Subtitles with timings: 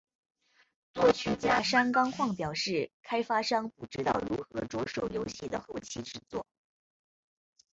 [0.95, 6.43] 作曲家山冈晃表示开发商不知道如何着手游戏的后期制作。